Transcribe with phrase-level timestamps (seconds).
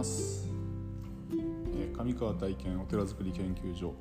[0.00, 0.48] ます。
[1.76, 3.92] え上川体験お寺づくり研究所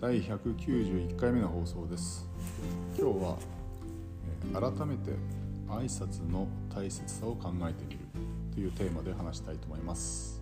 [0.00, 2.26] 第191回目の放送です。
[2.98, 3.36] 今日は、
[4.54, 5.10] 改めて
[5.68, 7.98] 挨拶の大切さを考えてみる
[8.54, 10.40] というテーマで話したいと思います。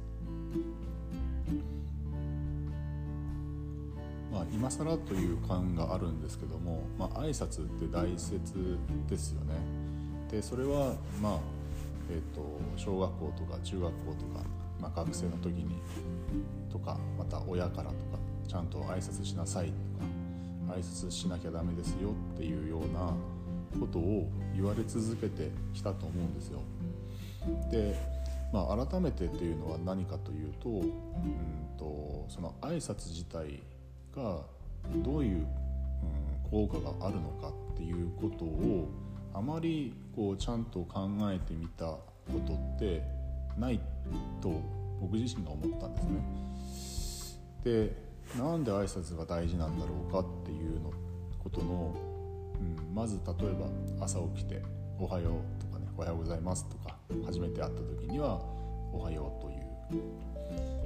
[4.33, 9.55] まあ、今更という感があるんですけども、まあ、挨拶って大切ですよね。
[10.31, 11.39] でそれは、まあ
[12.11, 14.45] えー、と小学校とか中学校とか、
[14.85, 15.81] まあ、学生の時に
[16.71, 17.95] とかまた親からとか
[18.47, 19.73] ちゃんと挨拶しなさいと
[20.69, 23.15] か挨拶しなきゃダメですよっていうような
[23.81, 26.61] ことを言われ続けてきたと思うんですよ。
[27.71, 28.15] で
[28.53, 30.93] まあ、改めてっていうのは何かというとうん
[31.77, 33.61] とその挨拶自体
[34.15, 34.43] が
[35.03, 38.89] どういう、うん、効果があるのかっていうことを
[39.33, 42.03] あまりこうちゃんと考えてみたこ
[42.47, 43.03] とって
[43.59, 43.81] ない
[44.41, 44.61] と
[45.01, 46.45] 僕自身が思ったんですね。
[47.65, 48.05] で
[48.39, 50.91] なんで挨拶が大事なんだろうかっていうの
[51.43, 51.95] ことの、
[52.59, 53.53] うん、まず例え
[53.99, 54.63] ば朝起きて
[54.99, 55.33] 「おはよう」
[55.63, 58.41] とかね「おはようございます」とか初めて会った時には
[58.93, 59.57] 「おはよう」という、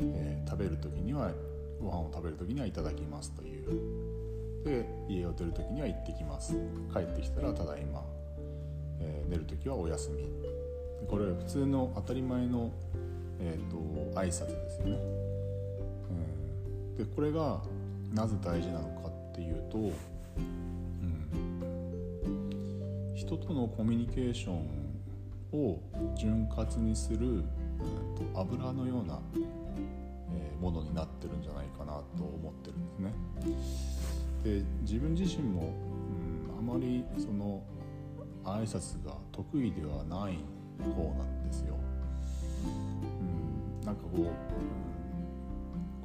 [0.00, 1.32] えー、食べる時には
[1.80, 4.08] ご飯を食べる時には「いただきます」という。
[4.64, 6.52] で家を出る時には「行ってきます」
[6.92, 8.04] 帰ってきたら「ただいま」
[9.00, 10.24] えー、寝る時は「お休み」
[11.06, 12.70] これ普通の当たり前の、
[13.40, 13.76] えーと、
[14.18, 14.98] 挨拶ですよね。
[16.10, 17.60] うん、でこれが
[18.12, 19.80] なぜ大事なのかっていうと、う
[22.30, 24.66] ん、人とのコミュニケーション
[25.52, 25.78] を
[26.16, 27.44] 潤滑にする、うん、
[28.32, 29.20] と油のような
[30.60, 33.12] ものになってるんじゃないかなと思ってるんですね。
[34.44, 35.72] で自分自身も、
[36.60, 37.62] うん、あまりその
[38.44, 40.38] 挨拶が得意ではない
[40.84, 41.74] 方なんですよ。
[43.80, 44.24] うん、なんかこう、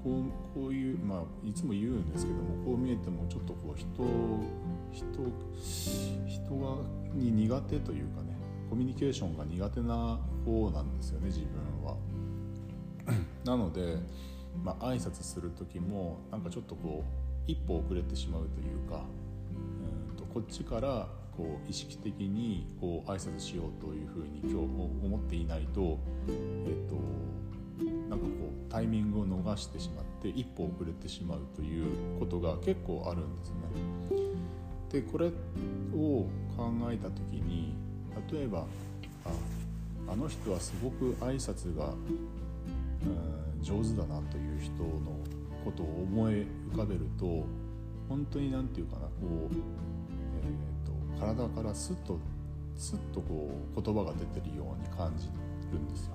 [0.03, 3.88] こうこういうまあいつも言うんですけどもこう見えてもちょっとこう人
[4.91, 5.06] 人
[6.28, 6.78] 人が
[7.13, 8.35] に苦手というかね
[8.69, 11.47] コミュニケーションが苦手な方なんですよね自分
[11.85, 11.95] は。
[13.45, 13.97] なので
[14.63, 17.03] まあ挨拶する時もなんかちょっとこ
[17.47, 19.06] う一歩遅れてしまうというか、
[20.09, 25.99] うんとこっちからこう意識的にこう挨拶しようというふうに今日思っていないと,、
[26.67, 26.95] えっと
[28.09, 28.31] なんかこ
[28.67, 33.57] うタイミングを逃してしまって一歩遅れてしまうということが結構あるんですね。
[34.91, 35.31] でこれを
[36.55, 37.73] 考えた時に
[38.31, 38.67] 例えば
[39.25, 39.31] あ
[40.07, 45.17] あの人はすごく挨拶が、うん、上手だなという人の
[45.65, 47.45] ことを思い浮かべると
[48.09, 50.72] 本当に何て言うかなこう、えー、
[51.23, 52.19] 体からスッと
[52.75, 55.28] スッとこう言葉が出てるように感じ
[55.72, 56.13] るんですよ。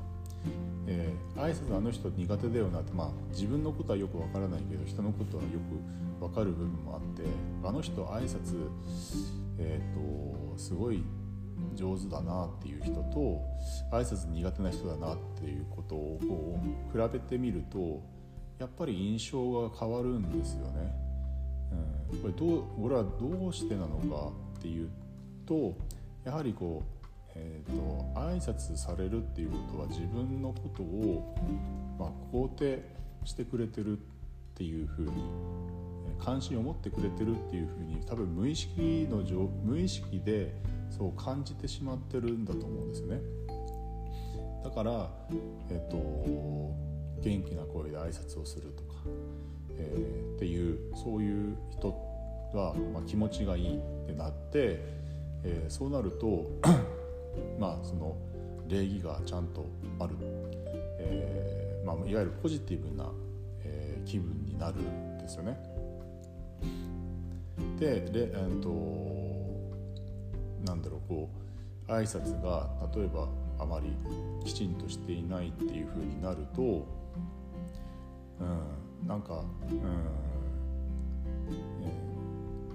[0.87, 5.51] えー、挨拶あの人苦手だよなってまあ自分のことはよくわからないけど人のことはよ
[6.19, 7.25] くわかる部分もあって
[7.63, 8.69] あの人挨拶
[9.59, 11.03] えっ、ー、とすごい
[11.75, 13.41] 上手だなっていう人と
[13.93, 16.59] 挨拶苦手な人だなっていうことをこ
[16.95, 18.03] う比べてみると
[18.59, 21.09] やっぱり印象が変わるんですよね。
[22.13, 24.91] うん、これどう俺はどうしてなのかっていう
[25.47, 25.77] と
[26.25, 31.35] やはりこう、えーと、挨拶されるっていうことは自分のことを、
[31.99, 32.83] まあ、肯定
[33.25, 34.01] してくれてるっ
[34.55, 35.13] ていうふうに
[36.19, 39.19] 関心を持ってくれてるっていうふうに多分無意識の
[39.65, 40.53] 無意識で
[40.91, 43.21] そう感じてしまってるんだと思うんですね。
[44.65, 45.09] だから、
[45.71, 45.97] えっと、
[47.23, 48.95] 元気な声で挨拶をするとか、
[49.71, 52.08] えー、っていうそういう人
[52.57, 54.81] は、まあ、気持ちがいいってなって、
[55.45, 56.51] えー、そうなると
[57.59, 58.17] まあその
[58.69, 59.67] 礼儀がちゃんと
[59.99, 60.15] ある、
[60.99, 63.11] えーまあ、いわゆるポジティブな、
[63.65, 65.59] えー、気分になるんですよね。
[67.79, 69.19] で、えーと
[70.65, 71.31] なんだろうこ
[71.89, 73.29] う挨拶が例えば
[73.59, 73.97] あまり
[74.45, 76.87] きちんとしていないっていう風になると、
[78.41, 78.45] う
[79.05, 79.79] ん、なんか、うん、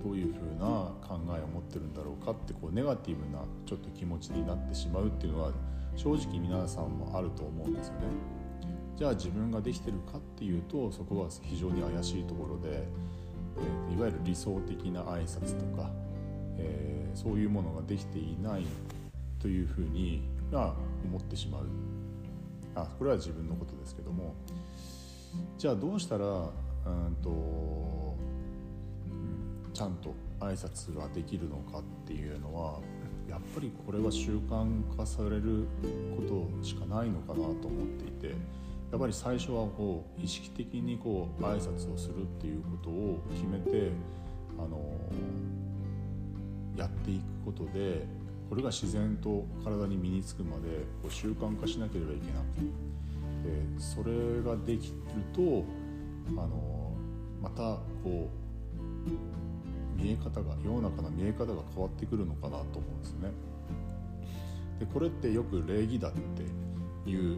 [0.03, 5.51] どういう風な考えを持ってるんだろうかってこうネガティブなちょっと気持ちになってしまうっていうのは
[5.95, 8.01] 正直皆さんもあると思うんですよね。
[8.97, 12.83] じゃあ自分ができてるかっていうとそこは非常に怪しいところで、
[13.57, 15.89] えー、いわゆる理想的な挨拶とか
[16.57, 18.65] えー、そういうものができていない
[19.39, 20.73] というふうにが
[21.03, 21.65] 思ってしまう
[22.75, 24.35] あこれは自分のことですけども
[25.57, 26.49] じゃあどうしたら
[26.85, 27.29] うんと、
[29.73, 32.79] ちゃんと挨拶ができるのかっていうのは
[33.29, 35.65] やっぱりこれは習慣化される
[36.15, 38.35] ことしかないのかなと思っていて
[38.91, 43.91] やっぱり最初はこう意識的にこう挨拶をするっていうことを決めて
[44.59, 44.79] あの
[46.77, 48.05] やっていくことで
[48.49, 54.93] これが自然と体に身につくまでこう習慣化しなければいけなくてそれができる
[55.33, 55.65] と
[56.39, 56.93] あの
[57.41, 58.43] またこう
[59.95, 63.31] 見え方が世の中の見え方が変わってくるのかなと思うんですね。
[64.79, 67.37] でこれってよく礼儀だっていう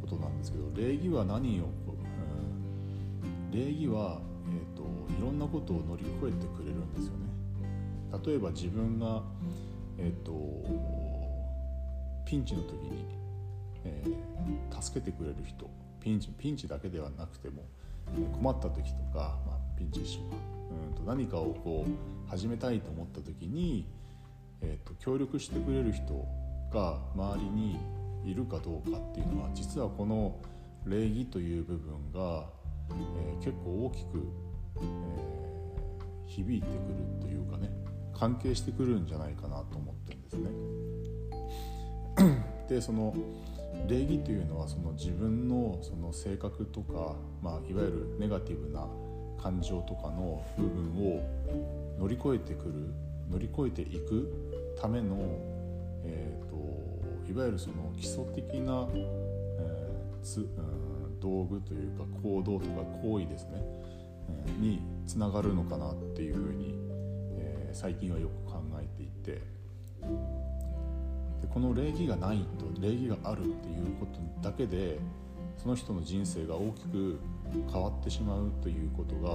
[0.00, 4.82] ことなんですけど礼儀は何を、うん、礼儀は、えーと、
[5.18, 7.26] いろんなことを乗り越えてくれるんですよね。
[8.24, 9.22] 例えば自分が、
[9.98, 10.32] えーと、
[12.24, 13.04] ピンチの時に、
[13.84, 15.68] えー、助けてくれる人
[16.00, 17.64] ピンチピンチだけではなくても
[18.32, 20.36] 困った時とか、まあ、ピンチ一緒か
[20.88, 23.86] うんと何かをこう始めたいと思った時に、
[24.60, 26.26] えーと協力してくれる人
[26.72, 27.78] が周りに
[28.24, 30.36] いるかどうかっていうのは実はこの
[30.84, 32.46] 礼儀という部分が、
[32.90, 34.26] えー、結構大きく、
[34.76, 36.76] えー、響いてくる
[37.20, 37.70] というかね
[38.12, 40.50] 関係してくるんじゃないかなと思ってるんですね。
[42.68, 43.14] でその
[43.86, 48.86] 礼儀というのはその自分のその性格とか、まあ、いわゆるネガティブな
[49.40, 51.22] 感情とかの部分を
[51.98, 52.72] 乗り越えてくる
[53.30, 55.16] 乗り越えていくための、
[56.04, 56.56] えーと
[57.28, 63.62] いわゆるその基礎的な、えーつうん、道具というか行動とか行為ですね、
[64.28, 66.74] えー、につながるのかなっていうふうに、
[67.38, 69.42] えー、最近はよく考えていて。
[71.46, 74.98] でこの礼儀がないと礼儀があるっていうことだけで
[75.56, 77.20] その人の人生が大きく
[77.72, 79.30] 変わってしまうということが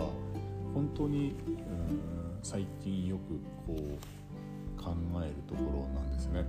[0.74, 3.22] 本当に、うん、最近よく
[3.66, 4.94] こう考
[5.24, 6.46] えるところなんですね。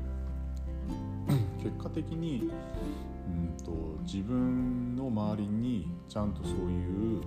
[1.63, 2.51] 結果的に
[3.29, 3.73] うんと
[4.03, 7.21] 自分の周りにちゃんとそういう、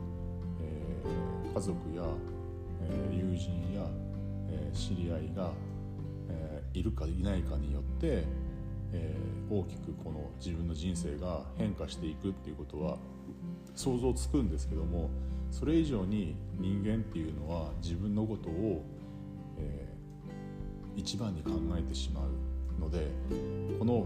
[0.61, 2.03] えー、家族や、
[2.81, 3.87] えー、友人や、
[4.49, 5.51] えー、知り合いが、
[6.29, 8.23] えいるかいないかによって、
[8.91, 9.15] え
[9.49, 12.97] 大きくこの自分の人生が変化していくっていうことは
[13.75, 15.09] 想像つくんですけども
[15.51, 18.83] それ以上に人間っていうのは自分のことを、
[19.57, 19.95] え
[20.95, 23.11] 一番に考えてしまうので
[23.77, 24.05] この、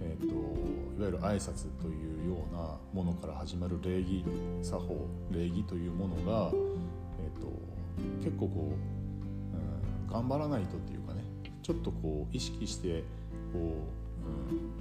[0.00, 4.24] えーと、いわゆる挨拶というようなものから始まる礼儀
[4.62, 6.50] 作法礼儀というものが、
[7.20, 7.52] えーと、
[8.22, 8.72] 結構こ
[9.52, 11.03] う、うん、頑張らないとっていう
[11.64, 13.02] ちょっとこう意識して
[13.52, 13.74] こう、うん、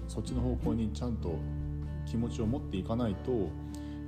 [0.07, 1.39] そっちの方向にちゃんと
[2.05, 3.49] 気持ちを持っていかないと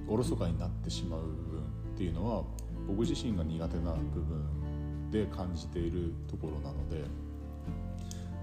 [0.07, 1.63] おろそかになってしまう部分っ
[1.97, 2.43] ていうのは
[2.87, 7.25] 僕自身が苦手な部分で感じているところなので。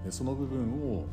[0.03, 1.05] でその部分を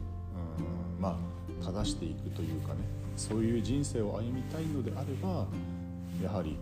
[0.98, 2.80] うんまあ正していくというかね
[3.16, 5.46] そういう人生を歩みたいのであれば
[6.22, 6.56] やはり、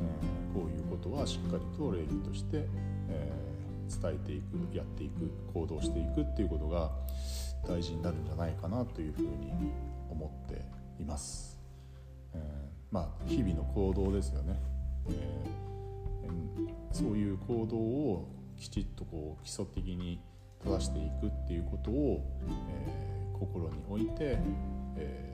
[0.00, 2.66] えー、こういうことはしっかりと礼儀として、
[4.00, 6.90] 伝えていくやっていく行動していくっていうことが
[7.66, 9.52] 大事になるんじゃないかなというふうに
[10.10, 10.64] 思って
[11.00, 11.58] います。
[12.34, 12.40] えー、
[12.90, 14.60] まあ日々の行動ですよね。
[15.08, 20.20] えー、そういう行動をきちっとこう基礎的に
[20.64, 24.38] 正していくっていうことを、えー、心に置いて、
[24.96, 25.32] え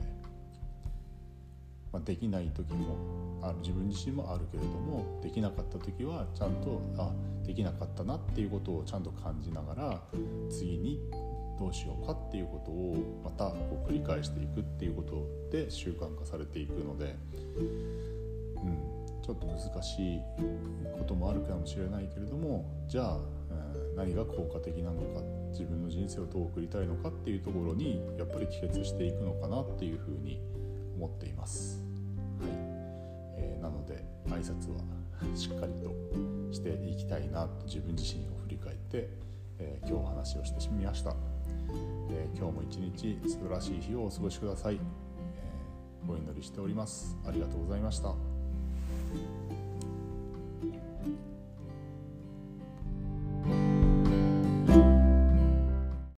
[1.91, 2.95] まあ、できない時も
[3.41, 3.57] ある。
[3.59, 7.11] 自分自身もあるけれどもできなかった時はちゃんとあ
[7.45, 10.01] できなかったなっていうことをちゃんと感じながら
[10.49, 10.99] 次に
[11.59, 17.15] どうしようかっていうことをまたこう繰り返していくっていうことで習慣化されていくので、
[17.55, 20.21] うん、ちょっと難しい
[20.97, 23.19] こともあるかもしれないけれどもじゃあ
[23.95, 25.21] 何が効果的なのか
[25.51, 30.60] 自分の人生をどう送りたいのかっていうところにやっぱり帰結していくのかなっていうふうに思います
[31.07, 31.83] っています。
[32.39, 32.49] はい。
[33.37, 34.81] えー、なので挨拶は
[35.35, 35.91] しっかりと
[36.51, 39.09] していきたいなと自分自身を振り返って、
[39.59, 41.15] えー、今日お話をしてみました、
[42.09, 47.17] えー、今日も一日素晴らしい日をお過ごしください、えー、お祈りしております。
[47.25, 48.30] ありがとうございました。